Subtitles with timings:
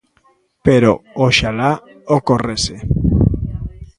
[0.65, 0.91] Pero
[1.27, 1.71] oxalá
[2.17, 2.77] ocorrese.